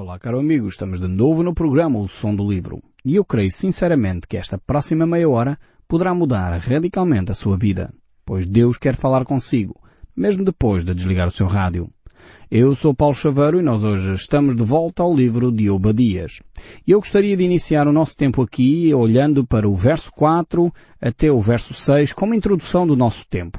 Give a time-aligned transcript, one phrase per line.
[0.00, 2.80] Olá, caro amigo, estamos de novo no programa O Som do Livro.
[3.04, 7.92] E eu creio sinceramente que esta próxima meia hora poderá mudar radicalmente a sua vida,
[8.24, 9.74] pois Deus quer falar consigo,
[10.14, 11.90] mesmo depois de desligar o seu rádio.
[12.48, 16.40] Eu sou Paulo Chaveiro e nós hoje estamos de volta ao livro de Obadias.
[16.86, 21.28] E eu gostaria de iniciar o nosso tempo aqui olhando para o verso 4 até
[21.28, 23.58] o verso 6 como introdução do nosso tempo.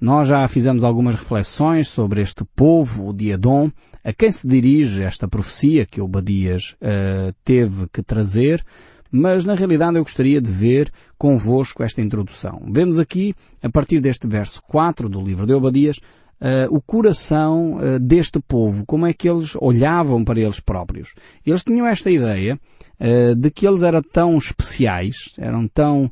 [0.00, 3.70] Nós já fizemos algumas reflexões sobre este povo de Edom,
[4.02, 8.64] a quem se dirige esta profecia que Obadias uh, teve que trazer,
[9.10, 12.60] mas na realidade eu gostaria de ver convosco esta introdução.
[12.70, 15.98] Vemos aqui, a partir deste verso 4 do livro de Obadias,
[16.40, 21.14] Uh, o coração uh, deste povo, como é que eles olhavam para eles próprios.
[21.46, 22.58] Eles tinham esta ideia
[23.00, 26.10] uh, de que eles eram tão especiais, eram tão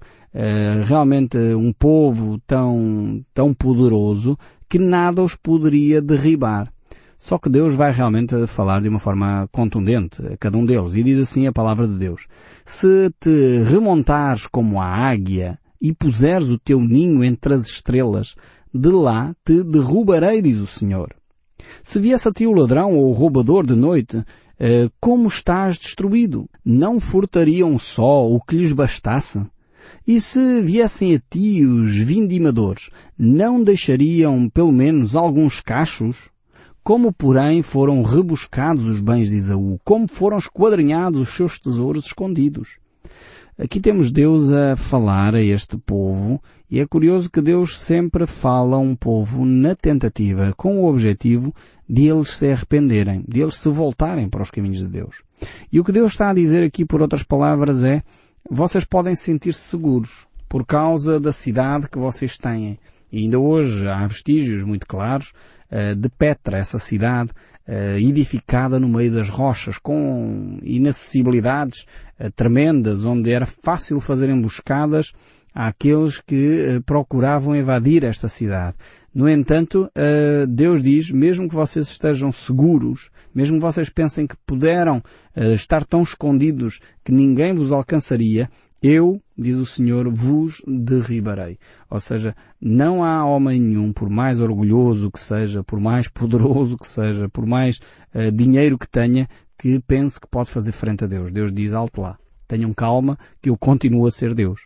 [0.87, 6.73] realmente um povo tão, tão poderoso que nada os poderia derribar.
[7.19, 10.97] Só que Deus vai realmente falar de uma forma contundente a cada um deles.
[10.97, 12.27] E diz assim a palavra de Deus.
[12.65, 18.35] Se te remontares como a águia e puseres o teu ninho entre as estrelas,
[18.75, 21.15] de lá te derrubarei, diz o Senhor.
[21.85, 24.25] Se viesse a ti o ladrão ou o roubador de noite,
[24.59, 26.49] eh, como estás destruído?
[26.65, 29.47] Não furtariam só o que lhes bastasse?
[30.07, 36.17] E se viessem a ti os vindimadores, não deixariam pelo menos alguns cachos?
[36.83, 39.79] Como, porém, foram rebuscados os bens de Isaú?
[39.85, 42.79] Como foram esquadrinhados os seus tesouros escondidos?
[43.59, 48.77] Aqui temos Deus a falar a este povo e é curioso que Deus sempre fala
[48.77, 51.55] a um povo na tentativa, com o objetivo
[51.87, 55.23] de eles se arrependerem, de eles se voltarem para os caminhos de Deus.
[55.71, 58.03] E o que Deus está a dizer aqui, por outras palavras, é
[58.55, 62.79] vocês podem sentir-se seguros por causa da cidade que vocês têm.
[63.11, 65.33] E ainda hoje há vestígios muito claros
[65.71, 67.31] uh, de Petra, essa cidade
[67.67, 71.87] uh, edificada no meio das rochas, com inacessibilidades
[72.21, 75.15] uh, tremendas, onde era fácil fazer emboscadas
[75.55, 78.77] àqueles que procuravam invadir esta cidade.
[79.15, 79.91] No entanto,
[80.49, 85.03] Deus diz, mesmo que vocês estejam seguros, mesmo que vocês pensem que puderam
[85.55, 88.49] estar tão escondidos que ninguém vos alcançaria,
[88.83, 91.57] eu, diz o Senhor, vos derribarei.
[91.89, 96.89] Ou seja, não há homem nenhum, por mais orgulhoso que seja, por mais poderoso que
[96.89, 97.79] seja, por mais
[98.15, 101.31] uh, dinheiro que tenha, que pense que pode fazer frente a Deus.
[101.31, 102.19] Deus diz, alto lá.
[102.49, 104.63] Tenham calma, que eu continuo a ser Deus.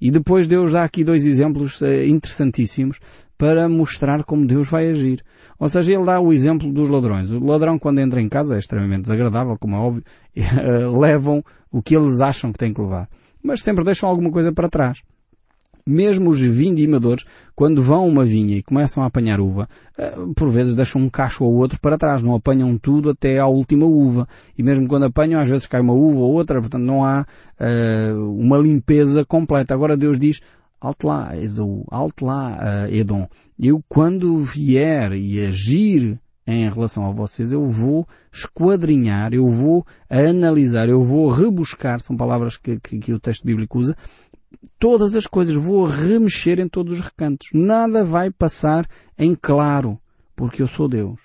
[0.00, 2.98] E depois Deus dá aqui dois exemplos uh, interessantíssimos
[3.36, 5.22] para mostrar como Deus vai agir.
[5.58, 7.30] Ou seja, ele dá o exemplo dos ladrões.
[7.30, 10.04] O ladrão, quando entra em casa, é extremamente desagradável, como é óbvio,
[10.98, 13.08] levam o que eles acham que têm que levar
[13.42, 15.02] mas sempre deixam alguma coisa para trás.
[15.90, 17.24] Mesmo os vindimadores,
[17.56, 19.68] quando vão a uma vinha e começam a apanhar uva,
[19.98, 23.46] eh, por vezes deixam um cacho ou outro para trás, não apanham tudo até à
[23.46, 24.28] última uva.
[24.56, 27.26] E mesmo quando apanham, às vezes cai uma uva ou outra, portanto não há
[27.58, 29.74] uh, uma limpeza completa.
[29.74, 30.40] Agora Deus diz,
[30.80, 33.26] alto lá, Esaú, alto lá, uh, Edom.
[33.58, 40.88] Eu quando vier e agir em relação a vocês, eu vou esquadrinhar, eu vou analisar,
[40.88, 43.96] eu vou rebuscar, são palavras que, que, que o texto bíblico usa,
[44.78, 47.48] todas as coisas, vou remexer em todos os recantos.
[47.52, 48.88] Nada vai passar
[49.18, 49.98] em claro,
[50.36, 51.20] porque eu sou Deus.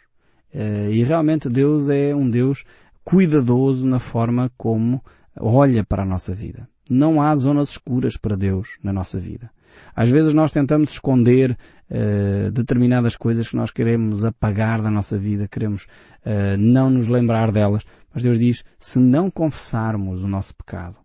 [0.54, 2.64] Eh, e realmente Deus é um Deus
[3.04, 5.04] cuidadoso na forma como
[5.38, 6.68] olha para a nossa vida.
[6.90, 9.50] Não há zonas escuras para Deus na nossa vida.
[9.96, 11.58] Às vezes nós tentamos esconder
[11.90, 15.84] uh, determinadas coisas que nós queremos apagar da nossa vida, queremos
[16.26, 20.98] uh, não nos lembrar delas, mas Deus diz, se não confessarmos o nosso pecado,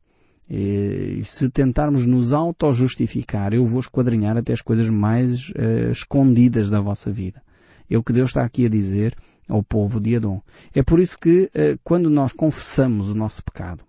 [0.50, 6.69] e, e se tentarmos nos auto-justificar, eu vou esquadrinhar até as coisas mais uh, escondidas
[6.69, 7.43] da vossa vida.
[7.88, 9.15] É o que Deus está aqui a dizer
[9.49, 10.43] ao povo de Adão.
[10.75, 11.50] É por isso que,
[11.83, 13.83] quando nós confessamos o nosso pecado,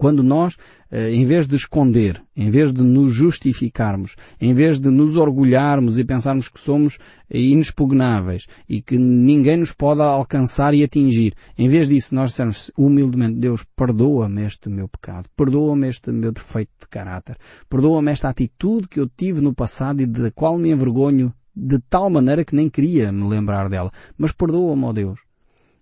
[0.00, 0.56] quando nós,
[0.90, 5.98] eh, em vez de esconder, em vez de nos justificarmos, em vez de nos orgulharmos
[5.98, 6.96] e pensarmos que somos
[7.30, 13.40] inexpugnáveis e que ninguém nos pode alcançar e atingir, em vez disso nós dissermos humildemente,
[13.40, 17.36] Deus, perdoa-me este meu pecado, perdoa-me este meu defeito de caráter,
[17.68, 22.08] perdoa-me esta atitude que eu tive no passado e da qual me envergonho de tal
[22.08, 25.20] maneira que nem queria me lembrar dela, mas perdoa-me, ó Deus.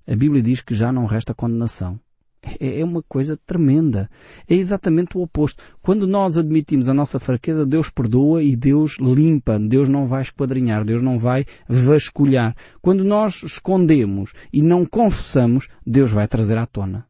[0.09, 2.01] A Bíblia diz que já não resta condenação
[2.43, 4.11] é, é uma coisa tremenda.
[4.49, 5.63] É exatamente o oposto.
[5.83, 9.59] Quando nós admitimos a nossa fraqueza, Deus perdoa e Deus limpa.
[9.59, 12.55] Deus não vai esquadrinhar, Deus não vai vasculhar.
[12.81, 17.07] Quando nós escondemos e não confessamos, Deus vai trazer à tona.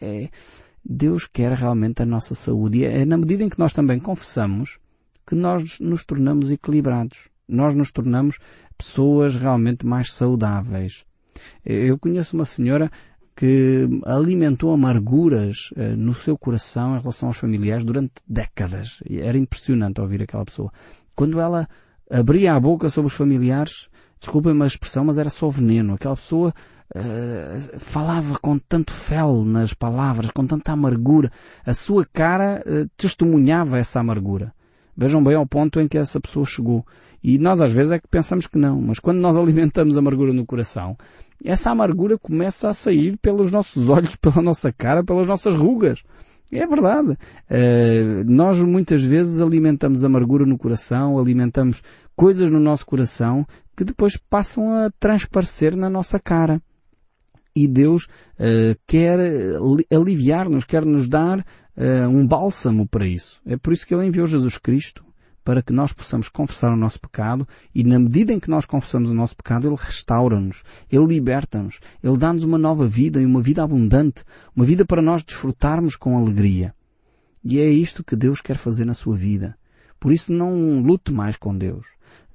[0.00, 0.28] É,
[0.84, 2.78] Deus quer realmente a nossa saúde.
[2.78, 4.78] E é na medida em que nós também confessamos
[5.26, 7.28] que nós nos tornamos equilibrados.
[7.46, 8.38] Nós nos tornamos
[8.76, 11.04] pessoas realmente mais saudáveis.
[11.64, 12.90] Eu conheço uma senhora
[13.40, 19.02] que alimentou amarguras uh, no seu coração em relação aos familiares durante décadas.
[19.08, 20.70] Era impressionante ouvir aquela pessoa.
[21.16, 21.66] Quando ela
[22.10, 23.88] abria a boca sobre os familiares,
[24.20, 25.94] desculpem-me a expressão, mas era só veneno.
[25.94, 26.52] Aquela pessoa
[26.94, 31.32] uh, falava com tanto fel nas palavras, com tanta amargura.
[31.64, 34.52] A sua cara uh, testemunhava essa amargura.
[34.94, 36.84] Vejam bem ao ponto em que essa pessoa chegou.
[37.24, 40.44] E nós às vezes é que pensamos que não, mas quando nós alimentamos amargura no
[40.44, 40.94] coração,
[41.44, 46.02] essa amargura começa a sair pelos nossos olhos, pela nossa cara, pelas nossas rugas.
[46.52, 47.12] É verdade.
[47.12, 51.80] Uh, nós muitas vezes alimentamos amargura no coração, alimentamos
[52.16, 53.46] coisas no nosso coração
[53.76, 56.60] que depois passam a transparecer na nossa cara.
[57.54, 59.18] E Deus uh, quer
[59.92, 63.40] aliviar-nos, quer nos dar uh, um bálsamo para isso.
[63.46, 65.04] É por isso que Ele enviou Jesus Cristo
[65.50, 67.44] para que nós possamos confessar o nosso pecado
[67.74, 72.16] e na medida em que nós confessamos o nosso pecado, Ele restaura-nos, Ele liberta-nos, Ele
[72.16, 74.22] dá-nos uma nova vida e uma vida abundante,
[74.54, 76.72] uma vida para nós desfrutarmos com alegria.
[77.44, 79.58] E é isto que Deus quer fazer na sua vida.
[79.98, 81.84] Por isso não lute mais com Deus.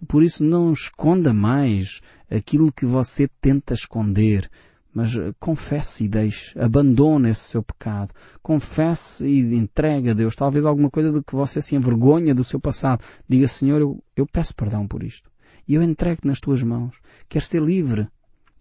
[0.10, 4.52] Por isso não esconda mais aquilo que você tenta esconder
[4.96, 10.66] mas eh, confesse e deixe, abandone esse seu pecado, confesse e entregue a Deus, talvez
[10.66, 13.04] alguma coisa de que você se envergonha do seu passado.
[13.28, 15.30] Diga, Senhor, eu, eu peço perdão por isto.
[15.68, 16.96] E eu entrego nas tuas mãos.
[17.28, 18.08] Quer ser livre.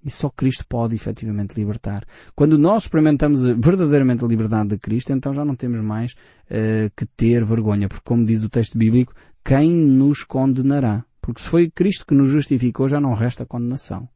[0.05, 2.05] E só Cristo pode efetivamente libertar.
[2.35, 7.07] Quando nós experimentamos verdadeiramente a liberdade de Cristo, então já não temos mais uh, que
[7.07, 11.05] ter vergonha, porque como diz o texto bíblico, quem nos condenará?
[11.23, 14.09] Porque se foi Cristo que nos justificou, já não resta condenação.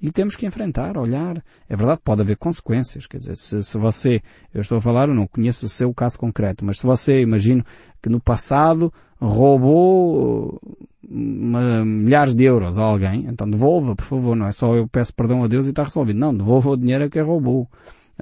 [0.00, 1.42] E temos que enfrentar, olhar.
[1.68, 3.06] É verdade, pode haver consequências.
[3.06, 4.22] Quer dizer, se, se você,
[4.54, 7.64] eu estou a falar, eu não conheço o seu caso concreto, mas se você, imagino
[8.00, 10.60] que no passado roubou
[11.02, 15.12] uma, milhares de euros a alguém, então devolva, por favor, não é só eu peço
[15.14, 16.18] perdão a Deus e está resolvido.
[16.18, 17.68] Não, devolva o dinheiro a quem roubou.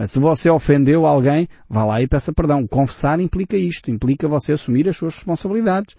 [0.06, 2.67] Se você ofendeu alguém, vá lá e peça perdão.
[2.67, 5.96] Confessar implica isto, implica você assumir as suas responsabilidades.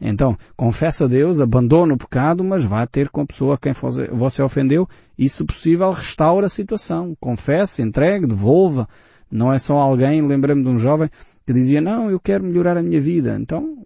[0.00, 3.72] Então, confessa a Deus, abandona o pecado, mas vá ter com a pessoa a quem
[4.12, 7.16] você ofendeu e, se possível, restaura a situação.
[7.20, 8.88] Confesse, entregue, devolva.
[9.30, 11.10] Não é só alguém, lembrei-me de um jovem
[11.44, 13.36] que dizia, não, eu quero melhorar a minha vida.
[13.38, 13.78] Então,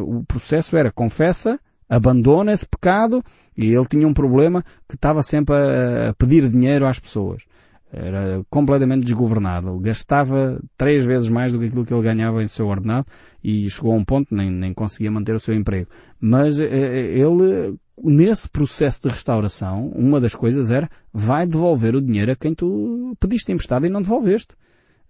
[0.00, 3.22] o processo era confessa, abandona esse pecado
[3.56, 7.42] e ele tinha um problema que estava sempre a pedir dinheiro às pessoas.
[7.92, 9.78] Era completamente desgovernado.
[9.78, 13.06] Gastava três vezes mais do que aquilo que ele ganhava em seu ordenado
[13.44, 15.90] e chegou a um ponto nem, nem conseguia manter o seu emprego.
[16.18, 22.00] Mas eh, eh, ele, nesse processo de restauração, uma das coisas era vai devolver o
[22.00, 24.56] dinheiro a quem tu pediste emprestado e não devolveste.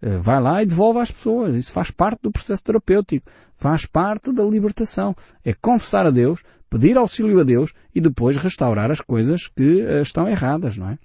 [0.03, 1.55] Eh, vai lá e devolve às pessoas.
[1.55, 3.31] Isso faz parte do processo terapêutico.
[3.57, 5.15] Faz parte da libertação.
[5.45, 10.29] É confessar a Deus, pedir auxílio a Deus e depois restaurar as coisas que estão
[10.29, 10.99] erradas, não é?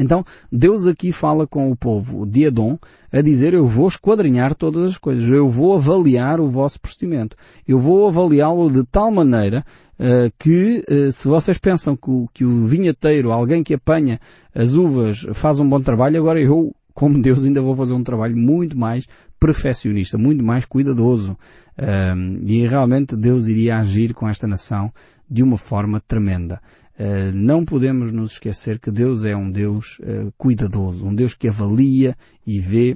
[0.00, 2.78] Então, Deus aqui fala com o povo de Edom
[3.12, 7.36] a dizer eu vou esquadrinhar todas as coisas, eu vou avaliar o vosso procedimento,
[7.68, 9.62] eu vou avaliá-lo de tal maneira
[9.98, 14.18] uh, que uh, se vocês pensam que o, que o vinheteiro, alguém que apanha
[14.54, 18.36] as uvas, faz um bom trabalho, agora eu, como Deus, ainda vou fazer um trabalho
[18.36, 19.06] muito mais
[19.38, 21.36] perfeccionista, muito mais cuidadoso.
[21.78, 24.90] Uh, e realmente Deus iria agir com esta nação
[25.28, 26.60] de uma forma tremenda.
[27.02, 31.48] Eh, não podemos nos esquecer que Deus é um Deus uh, cuidadoso, um Deus que
[31.48, 32.14] avalia
[32.46, 32.94] e vê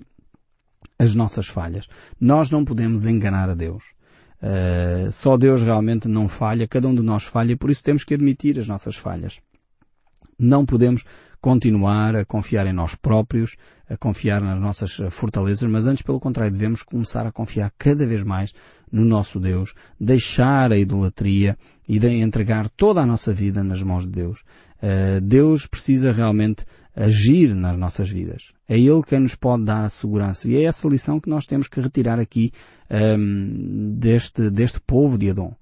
[0.99, 1.89] as nossas falhas.
[2.21, 3.83] Nós não podemos enganar a Deus.
[4.43, 8.13] Uh, só Deus realmente não falha, cada um de nós falha, por isso temos que
[8.13, 9.41] admitir as nossas falhas.
[10.39, 11.03] Não podemos
[11.45, 13.55] continuar a confiar em nós próprios,
[13.87, 18.25] a confiar nas nossas fortalezas, mas antes, pelo contrário, devemos começar a confiar cada vez
[18.25, 18.55] mais
[18.91, 21.55] no nosso Deus, deixar a idolatria
[21.87, 24.41] e de entregar toda a nossa vida nas mãos de Deus.
[24.83, 26.65] Uh, Deus precisa realmente
[26.97, 28.55] agir nas nossas vidas.
[28.67, 30.49] É Ele quem nos pode dar a segurança.
[30.49, 32.53] E é essa lição que nós temos que retirar aqui
[32.91, 35.55] um, ehm, deste, deste povo de Adão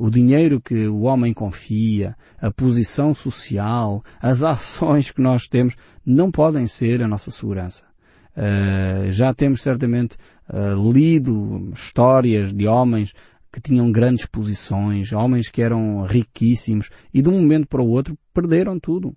[0.00, 5.76] o dinheiro que o homem confia, a posição social, as ações que nós temos,
[6.06, 7.84] não podem ser a nossa segurança.
[8.34, 10.16] Uh, já temos certamente
[10.48, 13.12] uh, lido histórias de homens
[13.52, 18.16] que tinham grandes posições, homens que eram riquíssimos e de um momento para o outro
[18.32, 19.14] perderam tudo.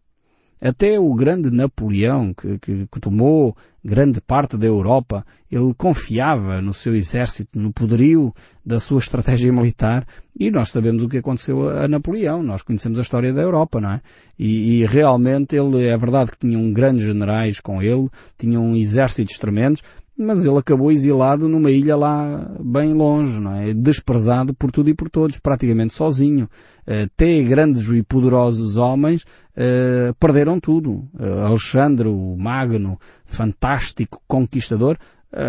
[0.62, 6.74] Até o grande Napoleão, que, que, que, tomou grande parte da Europa, ele confiava no
[6.74, 8.34] seu exército, no poderio
[8.66, 10.08] da sua estratégia militar,
[10.40, 13.92] e nós sabemos o que aconteceu a Napoleão, nós conhecemos a história da Europa, não
[13.92, 14.02] é?
[14.40, 19.84] E, e realmente ele, é verdade que tinham grandes generais com ele, tinham exércitos tremendos,
[20.18, 23.74] mas ele acabou exilado numa ilha lá bem longe, não é?
[23.74, 26.48] Desprezado por tudo e por todos, praticamente sozinho.
[26.86, 31.08] Até grandes e poderosos homens uh, perderam tudo.
[31.18, 34.98] Uh, Alexandre, o Magno, fantástico conquistador,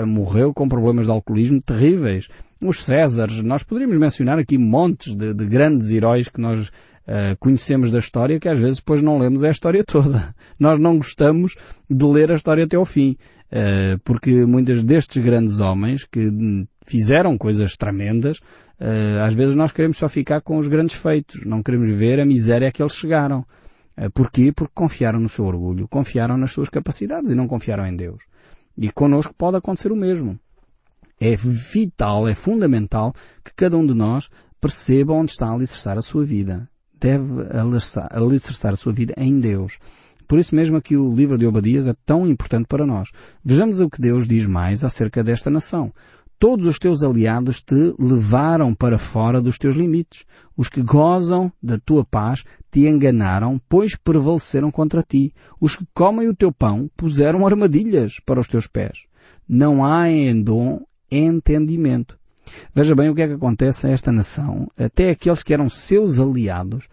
[0.06, 2.28] morreu com problemas de alcoolismo terríveis.
[2.59, 6.71] Os Césares, nós poderíamos mencionar aqui montes de, de grandes heróis que nós
[7.06, 10.35] Uh, conhecemos da história que às vezes depois não lemos a história toda.
[10.59, 11.54] Nós não gostamos
[11.88, 13.18] de ler a história até ao fim.
[13.54, 16.28] Uh, porque muitos destes grandes homens que
[16.84, 21.44] fizeram coisas tremendas, uh, às vezes nós queremos só ficar com os grandes feitos.
[21.44, 23.46] Não queremos ver a miséria a que eles chegaram.
[24.12, 24.50] Porquê?
[24.50, 28.25] Porque confiaram no seu orgulho, confiaram nas suas capacidades e não confiaram em Deus.
[28.76, 30.37] E connosco pode acontecer o mesmo.
[31.20, 34.28] É vital, é fundamental que cada um de nós
[34.61, 36.68] perceba onde está a alicerçar a sua vida
[37.04, 37.46] deve
[38.11, 39.78] alicerçar a sua vida em Deus.
[40.26, 43.11] Por isso mesmo aqui o livro de Obadias é tão importante para nós.
[43.45, 45.93] Vejamos o que Deus diz mais acerca desta nação.
[46.38, 50.25] Todos os teus aliados te levaram para fora dos teus limites.
[50.57, 55.33] Os que gozam da tua paz te enganaram, pois prevaleceram contra ti.
[55.61, 59.04] Os que comem o teu pão puseram armadilhas para os teus pés.
[59.49, 62.19] Não há em Edom entendimento.
[62.75, 64.69] Veja bem o que é que acontece a esta nação.
[64.76, 66.88] Até aqueles que eram seus aliados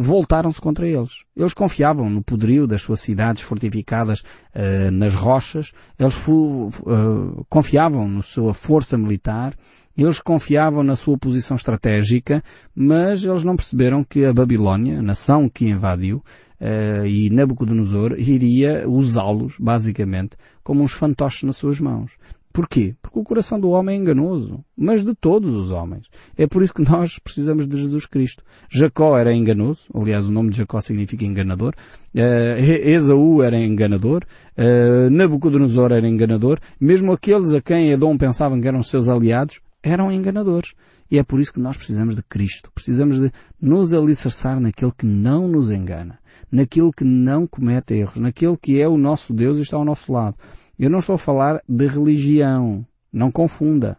[0.00, 1.24] voltaram-se contra eles.
[1.36, 8.22] Eles confiavam no poderio das suas cidades fortificadas uh, nas rochas, eles uh, confiavam na
[8.22, 9.54] sua força militar,
[9.96, 12.42] eles confiavam na sua posição estratégica,
[12.74, 16.22] mas eles não perceberam que a Babilónia, a nação que invadiu,
[16.64, 22.12] uh, e Nabucodonosor iria usá-los, basicamente, como uns fantoches nas suas mãos.
[22.52, 22.94] Porquê?
[23.02, 26.06] Porque o coração do homem é enganoso, mas de todos os homens.
[26.38, 28.44] É por isso que nós precisamos de Jesus Cristo.
[28.70, 31.74] Jacó era enganoso, aliás o nome de Jacó significa enganador,
[32.14, 34.24] uh, Esaú era enganador,
[34.56, 40.12] uh, Nabucodonosor era enganador, mesmo aqueles a quem Edom pensavam que eram seus aliados, eram
[40.12, 40.74] enganadores.
[41.10, 42.70] E é por isso que nós precisamos de Cristo.
[42.74, 43.30] Precisamos de
[43.60, 46.18] nos alicerçar naquele que não nos engana,
[46.50, 50.12] naquele que não comete erros, naquele que é o nosso Deus e está ao nosso
[50.12, 50.36] lado.
[50.78, 52.84] Eu não estou a falar de religião.
[53.12, 53.96] Não confunda.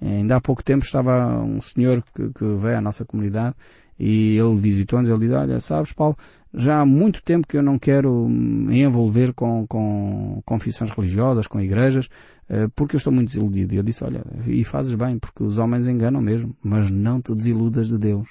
[0.00, 3.54] Ainda há pouco tempo estava um senhor que, que veio à nossa comunidade
[3.98, 6.16] e ele visitou-nos e ele disse, olha, sabes Paulo,
[6.54, 11.60] já há muito tempo que eu não quero me envolver com, com confissões religiosas, com
[11.60, 12.08] igrejas,
[12.48, 13.74] eh, porque eu estou muito desiludido.
[13.74, 17.34] E eu disse, olha, e fazes bem, porque os homens enganam mesmo, mas não te
[17.34, 18.28] desiludas de Deus.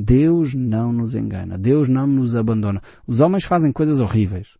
[0.00, 1.58] Deus não nos engana.
[1.58, 2.80] Deus não nos abandona.
[3.04, 4.56] Os homens fazem coisas horríveis.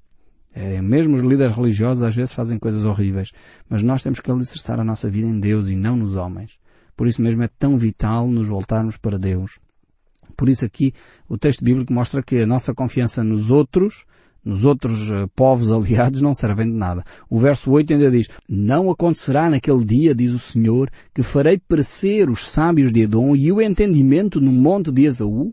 [0.52, 3.30] É, mesmo os líderes religiosos às vezes fazem coisas horríveis,
[3.68, 6.58] mas nós temos que alicerçar a nossa vida em Deus e não nos homens.
[6.96, 9.60] Por isso mesmo é tão vital nos voltarmos para Deus.
[10.36, 10.92] Por isso aqui
[11.28, 14.04] o texto bíblico mostra que a nossa confiança nos outros,
[14.48, 17.04] nos outros uh, povos aliados não servem de nada.
[17.28, 22.30] O verso 8 ainda diz, Não acontecerá naquele dia, diz o Senhor, que farei perecer
[22.30, 25.52] os sábios de Edom e o entendimento no monte de Esaú,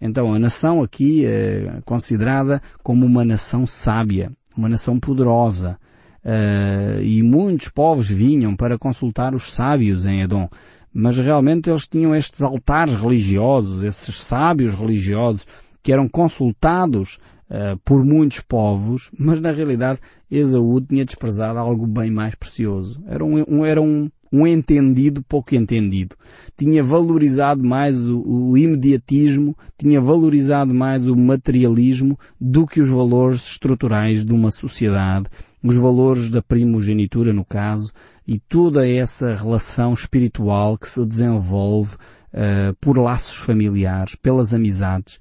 [0.00, 5.78] então, a nação aqui é considerada como uma nação sábia, uma nação poderosa.
[6.22, 10.48] Uh, e muitos povos vinham para consultar os sábios em Edom.
[10.92, 15.46] Mas realmente eles tinham estes altares religiosos, esses sábios religiosos,
[15.82, 17.18] que eram consultados
[17.50, 23.02] uh, por muitos povos, mas na realidade Esaú tinha desprezado algo bem mais precioso.
[23.06, 26.16] Era um, um era um, um entendido pouco entendido.
[26.56, 33.48] Tinha valorizado mais o, o, imediatismo, tinha valorizado mais o materialismo do que os valores
[33.48, 35.28] estruturais de uma sociedade,
[35.62, 37.92] os valores da primogenitura no caso,
[38.26, 45.20] e toda essa relação espiritual que se desenvolve uh, por laços familiares, pelas amizades,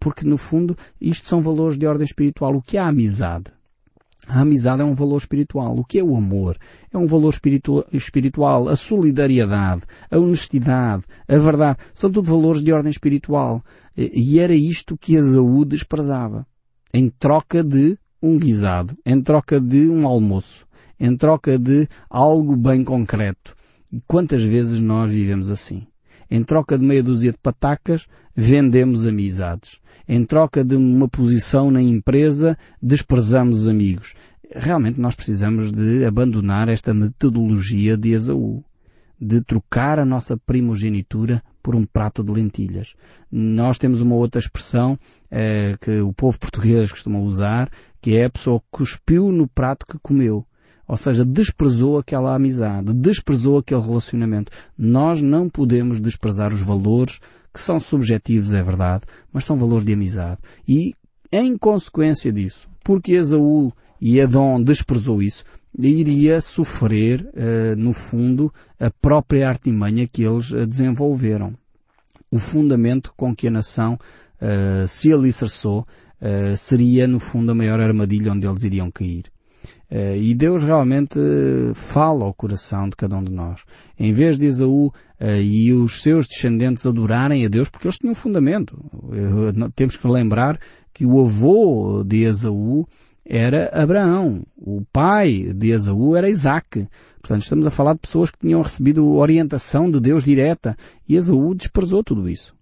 [0.00, 2.54] porque no fundo isto são valores de ordem espiritual.
[2.54, 3.56] O que é a amizade?
[4.28, 5.76] A amizade é um valor espiritual.
[5.78, 6.58] O que é o amor?
[6.92, 7.32] É um valor
[7.92, 8.68] espiritual.
[8.68, 13.62] A solidariedade, a honestidade, a verdade, são tudo valores de ordem espiritual.
[13.96, 16.44] E era isto que Esaú desprezava.
[16.92, 20.66] Em troca de um guisado, em troca de um almoço,
[20.98, 23.54] em troca de algo bem concreto.
[23.92, 25.86] E quantas vezes nós vivemos assim?
[26.28, 31.82] Em troca de meia dúzia de patacas, vendemos amizades em troca de uma posição na
[31.82, 34.14] empresa, desprezamos os amigos.
[34.54, 38.62] Realmente nós precisamos de abandonar esta metodologia de Esaú,
[39.20, 42.94] de trocar a nossa primogenitura por um prato de lentilhas.
[43.32, 44.96] Nós temos uma outra expressão
[45.30, 47.68] eh, que o povo português costuma usar,
[48.00, 50.46] que é a pessoa que cuspiu no prato que comeu.
[50.86, 54.52] Ou seja, desprezou aquela amizade, desprezou aquele relacionamento.
[54.78, 57.18] Nós não podemos desprezar os valores
[57.56, 60.38] que são subjetivos, é verdade, mas são valores de amizade.
[60.68, 60.94] E,
[61.32, 65.42] em consequência disso, porque Esaú e Edom desprezou isso,
[65.78, 67.26] iria sofrer,
[67.76, 71.54] no fundo, a própria artimanha que eles desenvolveram.
[72.30, 73.98] O fundamento com que a nação
[74.86, 75.86] se alicerçou
[76.56, 79.24] seria, no fundo, a maior armadilha onde eles iriam cair.
[79.90, 81.18] Uh, e Deus realmente
[81.74, 83.62] fala ao coração de cada um de nós.
[83.98, 88.14] Em vez de Esaú uh, e os seus descendentes adorarem a Deus, porque eles tinham
[88.14, 88.76] fundamento.
[89.76, 90.58] Temos que lembrar
[90.92, 92.86] que o avô de Esaú
[93.24, 94.44] era Abraão.
[94.56, 96.88] O pai de Esaú era Isaac.
[97.20, 100.76] Portanto, estamos a falar de pessoas que tinham recebido orientação de Deus direta.
[101.08, 102.55] E Esaú desprezou tudo isso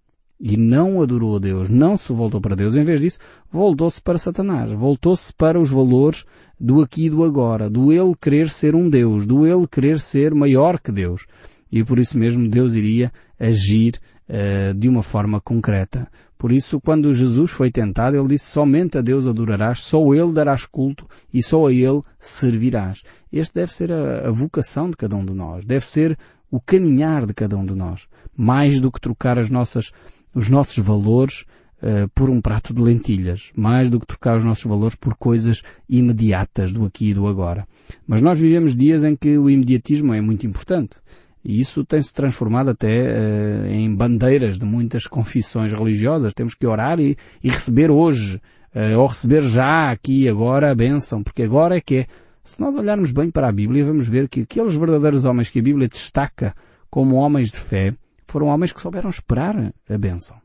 [0.46, 3.18] e não adorou a Deus, não se voltou para Deus, em vez disso,
[3.50, 6.26] voltou-se para Satanás, voltou-se para os valores
[6.60, 10.34] do aqui e do agora, do ele querer ser um Deus, do ele querer ser
[10.34, 11.24] maior que Deus.
[11.72, 13.10] E por isso mesmo Deus iria
[13.40, 13.98] agir
[14.28, 16.06] uh, de uma forma concreta.
[16.36, 20.66] Por isso, quando Jesus foi tentado, ele disse, somente a Deus adorarás, só Ele darás
[20.66, 23.02] culto e só a Ele servirás.
[23.32, 26.18] Este deve ser a, a vocação de cada um de nós, deve ser
[26.54, 28.06] o caminhar de cada um de nós.
[28.36, 29.90] Mais do que trocar as nossas
[30.32, 31.44] os nossos valores
[31.82, 35.62] uh, por um prato de lentilhas, mais do que trocar os nossos valores por coisas
[35.88, 37.66] imediatas do aqui e do agora.
[38.06, 40.96] Mas nós vivemos dias em que o imediatismo é muito importante.
[41.44, 46.32] E isso tem-se transformado até uh, em bandeiras de muitas confissões religiosas.
[46.32, 48.40] Temos que orar e, e receber hoje,
[48.74, 52.06] uh, ou receber já aqui agora a bênção, porque agora é que é.
[52.44, 55.62] Se nós olharmos bem para a Bíblia, vamos ver que aqueles verdadeiros homens que a
[55.62, 56.54] Bíblia destaca
[56.90, 57.94] como homens de fé,
[58.26, 60.36] foram homens que souberam esperar a bênção.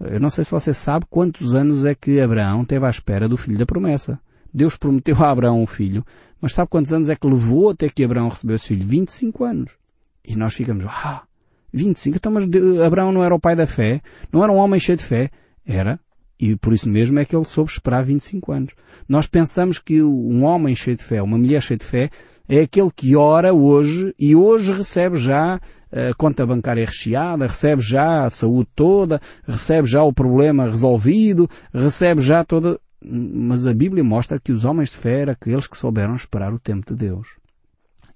[0.00, 3.36] Eu não sei se você sabe quantos anos é que Abraão teve à espera do
[3.36, 4.18] filho da promessa.
[4.52, 6.04] Deus prometeu a Abraão um filho,
[6.40, 8.86] mas sabe quantos anos é que levou até que Abraão recebeu esse filho?
[8.86, 9.72] 25 anos.
[10.24, 11.24] E nós ficamos, ah,
[11.72, 12.16] 25?
[12.16, 12.44] Então mas
[12.84, 14.00] Abraão não era o pai da fé?
[14.32, 15.30] Não era um homem cheio de fé?
[15.66, 16.00] Era.
[16.38, 18.72] E por isso mesmo é que ele soube esperar 25 anos.
[19.08, 22.10] Nós pensamos que um homem cheio de fé, uma mulher cheia de fé,
[22.48, 25.60] é aquele que ora hoje e hoje recebe já
[25.90, 32.20] a conta bancária recheada, recebe já a saúde toda, recebe já o problema resolvido, recebe
[32.20, 32.80] já toda...
[33.00, 36.58] Mas a Bíblia mostra que os homens de fé eram aqueles que souberam esperar o
[36.58, 37.36] tempo de Deus.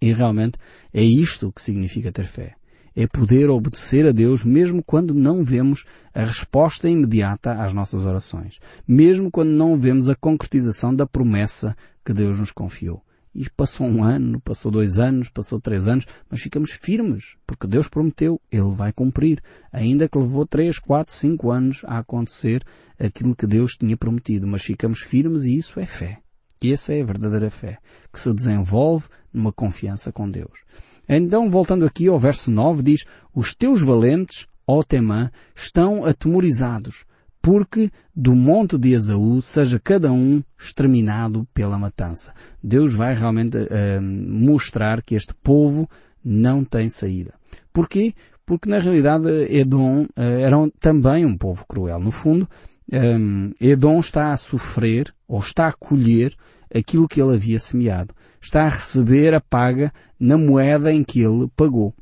[0.00, 0.58] E realmente
[0.92, 2.54] é isto que significa ter fé.
[3.00, 8.58] É poder obedecer a Deus mesmo quando não vemos a resposta imediata às nossas orações.
[8.88, 13.00] Mesmo quando não vemos a concretização da promessa que Deus nos confiou.
[13.32, 17.86] E passou um ano, passou dois anos, passou três anos, mas ficamos firmes, porque Deus
[17.86, 19.40] prometeu, Ele vai cumprir.
[19.72, 22.64] Ainda que levou três, quatro, cinco anos a acontecer
[22.98, 26.18] aquilo que Deus tinha prometido, mas ficamos firmes e isso é fé.
[26.60, 27.78] E essa é a verdadeira fé,
[28.12, 30.64] que se desenvolve numa confiança com Deus.
[31.08, 37.06] Então, voltando aqui ao verso 9, diz, os teus valentes, ó Temã, estão atemorizados,
[37.40, 42.34] porque do monte de Esaú seja cada um exterminado pela matança.
[42.62, 45.88] Deus vai realmente uh, mostrar que este povo
[46.22, 47.32] não tem saída.
[47.72, 48.12] Porquê?
[48.44, 52.00] Porque na realidade Edom uh, era também um povo cruel.
[52.00, 52.48] No fundo,
[52.92, 56.34] um, Edom está a sofrer ou está a colher
[56.74, 58.14] aquilo que ele havia semeado.
[58.40, 61.94] Está a receber a paga na moeda em que ele pagou.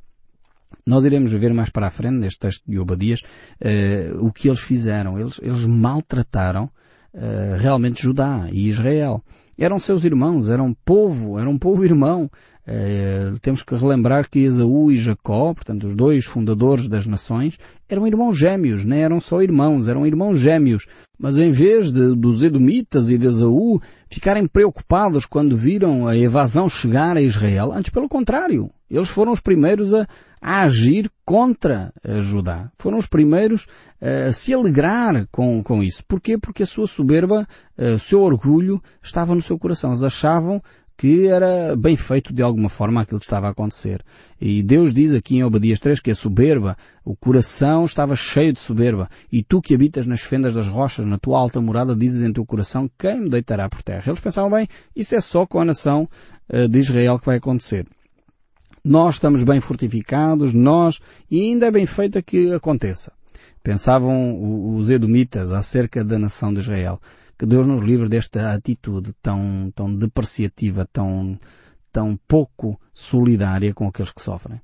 [0.86, 4.60] Nós iremos ver mais para a frente, neste texto de Obadias, uh, o que eles
[4.60, 5.18] fizeram.
[5.18, 6.70] Eles, eles maltrataram
[7.12, 9.22] uh, realmente Judá e Israel.
[9.58, 12.30] Eram seus irmãos, eram povo, eram povo irmão.
[12.66, 18.04] Uh, temos que relembrar que Esaú e Jacó, portanto os dois fundadores das nações, eram
[18.08, 20.88] irmãos gêmeos, não eram só irmãos, eram irmãos gêmeos.
[21.16, 26.68] Mas em vez de, dos Edomitas e de Esaú ficarem preocupados quando viram a evasão
[26.68, 30.04] chegar a Israel, antes pelo contrário, eles foram os primeiros a,
[30.42, 32.70] a agir contra Judá.
[32.78, 33.68] Foram os primeiros
[34.28, 36.04] a se alegrar com, com isso.
[36.06, 36.36] Porquê?
[36.36, 37.46] Porque a sua soberba,
[37.78, 39.90] o seu orgulho estava no seu coração.
[39.90, 40.60] Eles achavam
[40.96, 44.02] que era bem feito de alguma forma aquilo que estava a acontecer.
[44.40, 48.60] E Deus diz aqui em Obadias 3 que a soberba, o coração estava cheio de
[48.60, 49.08] soberba.
[49.30, 52.46] E tu que habitas nas fendas das rochas, na tua alta morada, dizes em teu
[52.46, 54.04] coração, quem me deitará por terra?
[54.06, 56.08] Eles pensavam bem, isso é só com a nação
[56.70, 57.86] de Israel que vai acontecer
[58.86, 63.12] nós estamos bem fortificados, nós, e ainda é bem feito que aconteça.
[63.60, 67.00] Pensavam os edomitas acerca da nação de Israel.
[67.38, 71.38] Que Deus nos livre desta atitude tão, tão depreciativa, tão,
[71.92, 74.60] tão pouco solidária com aqueles que sofrem.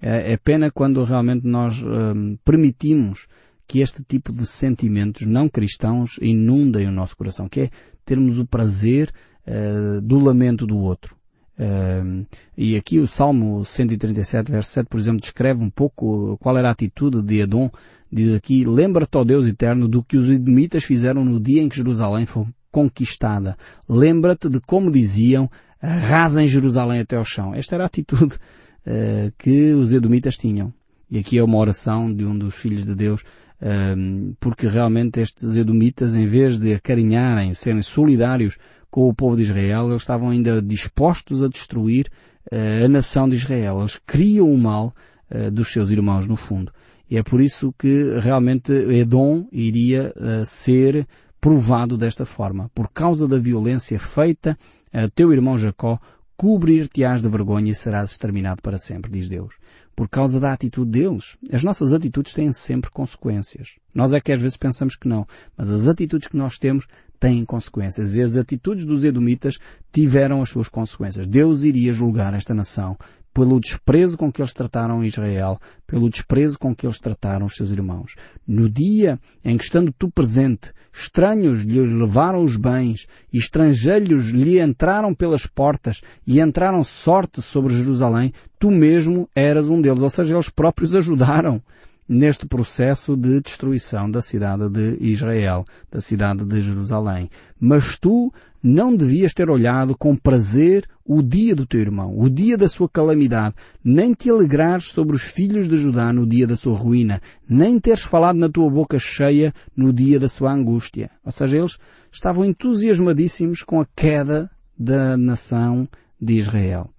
[0.00, 3.26] É, é pena quando realmente nós hum, permitimos
[3.66, 7.70] que este tipo de sentimentos não cristãos inundem o nosso coração, que é
[8.04, 9.12] termos o prazer
[9.46, 11.16] uh, do lamento do outro.
[11.58, 16.68] Uh, e aqui o Salmo 137, verso 7, por exemplo, descreve um pouco qual era
[16.68, 17.70] a atitude de Edom.
[18.10, 21.76] Diz aqui, lembra-te, ó Deus eterno, do que os edomitas fizeram no dia em que
[21.76, 23.56] Jerusalém foi conquistada.
[23.88, 27.54] Lembra-te de como diziam, arrasem Jerusalém até ao chão.
[27.54, 30.72] Esta era a atitude uh, que os edomitas tinham.
[31.10, 33.22] E aqui é uma oração de um dos filhos de Deus,
[33.62, 38.58] um, porque realmente estes edomitas, em vez de acarinharem, serem solidários
[38.90, 42.06] com o povo de Israel, eles estavam ainda dispostos a destruir
[42.52, 43.80] uh, a nação de Israel.
[43.80, 44.94] Eles criam o mal
[45.30, 46.72] uh, dos seus irmãos, no fundo.
[47.10, 51.06] E é por isso que realmente Edom iria uh, ser
[51.40, 52.70] provado desta forma.
[52.74, 54.58] Por causa da violência feita
[54.92, 56.00] a teu irmão Jacó,
[56.36, 59.54] cobrir-te-ás de vergonha e serás exterminado para sempre, diz Deus
[59.96, 61.38] por causa da atitude deles.
[61.50, 63.76] As nossas atitudes têm sempre consequências.
[63.94, 66.86] Nós é que às vezes pensamos que não, mas as atitudes que nós temos
[67.18, 69.58] têm consequências e as atitudes dos edomitas
[69.90, 71.26] tiveram as suas consequências.
[71.26, 72.94] Deus iria julgar esta nação
[73.36, 77.70] pelo desprezo com que eles trataram Israel, pelo desprezo com que eles trataram os seus
[77.70, 78.14] irmãos.
[78.48, 84.58] No dia em que estando tu presente, estranhos lhes levaram os bens e estrangeiros lhe
[84.58, 90.34] entraram pelas portas e entraram sorte sobre Jerusalém, tu mesmo eras um deles, ou seja,
[90.34, 91.62] eles próprios ajudaram
[92.08, 97.28] neste processo de destruição da cidade de Israel, da cidade de Jerusalém.
[97.58, 102.58] Mas tu não devias ter olhado com prazer o dia do teu irmão, o dia
[102.58, 106.76] da sua calamidade, nem te alegrares sobre os filhos de Judá no dia da sua
[106.76, 111.10] ruína, nem teres falado na tua boca cheia no dia da sua angústia.
[111.24, 111.78] Ou seja, eles
[112.10, 115.88] estavam entusiasmadíssimos com a queda da nação
[116.20, 116.90] de Israel.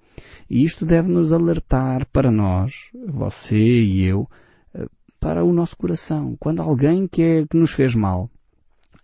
[0.49, 4.27] E isto deve nos alertar para nós, você e eu,
[5.19, 6.35] para o nosso coração.
[6.39, 8.29] Quando alguém que, é, que nos fez mal,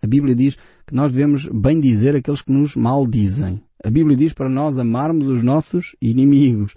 [0.02, 3.62] a Bíblia diz que nós devemos bem dizer aqueles que nos maldizem.
[3.82, 6.74] A Bíblia diz para nós amarmos os nossos inimigos.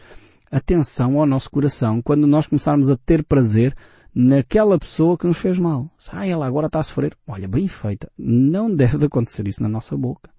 [0.50, 3.76] Atenção ao nosso coração quando nós começarmos a ter prazer
[4.16, 5.92] naquela pessoa que nos fez mal.
[6.12, 7.16] Ah, ela agora está a sofrer.
[7.28, 8.10] Olha, bem feita.
[8.18, 10.30] Não deve acontecer isso na nossa boca.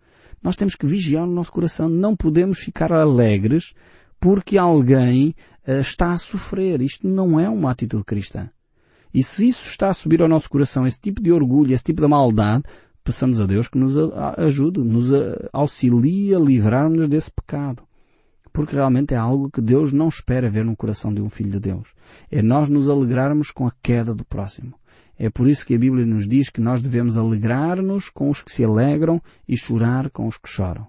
[0.42, 1.88] Nós temos que vigiar no nosso coração.
[1.88, 3.74] Não podemos ficar alegres
[4.18, 5.34] porque alguém
[5.66, 6.80] uh, está a sofrer.
[6.80, 8.50] Isto não é uma atitude cristã.
[9.12, 12.03] E se isso está a subir ao nosso coração, esse tipo de orgulho, esse tipo
[12.03, 12.64] de maldade,
[13.03, 13.97] peçamos a Deus que nos
[14.37, 15.11] ajude, nos
[15.53, 17.83] auxilie a livrar-nos desse pecado.
[18.53, 21.61] Porque realmente é algo que Deus não espera ver no coração de um filho de
[21.61, 21.88] Deus.
[22.31, 24.75] É nós nos alegrarmos com a queda do próximo.
[25.18, 28.53] É por isso que a Bíblia nos diz que nós devemos alegrar-nos com os que
[28.53, 30.87] se alegram e chorar com os que choram.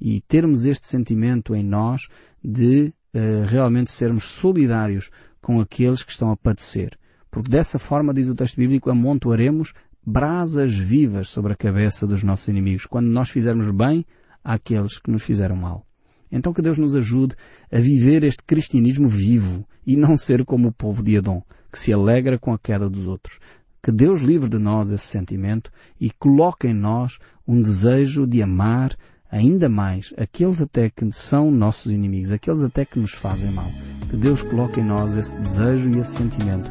[0.00, 2.08] E termos este sentimento em nós
[2.42, 6.96] de uh, realmente sermos solidários com aqueles que estão a padecer.
[7.32, 9.72] Porque dessa forma, diz o texto bíblico, amontoaremos
[10.06, 14.04] brasas vivas sobre a cabeça dos nossos inimigos, quando nós fizermos bem
[14.44, 15.86] àqueles que nos fizeram mal.
[16.30, 17.34] Então que Deus nos ajude
[17.72, 21.42] a viver este cristianismo vivo e não ser como o povo de Adão,
[21.72, 23.38] que se alegra com a queda dos outros.
[23.82, 27.18] Que Deus livre de nós esse sentimento e coloque em nós
[27.48, 28.94] um desejo de amar
[29.30, 33.70] ainda mais aqueles até que são nossos inimigos, aqueles até que nos fazem mal.
[34.10, 36.70] Que Deus coloque em nós esse desejo e esse sentimento